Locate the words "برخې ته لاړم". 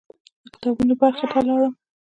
1.01-1.73